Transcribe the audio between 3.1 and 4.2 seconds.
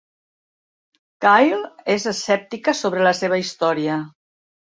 seva història.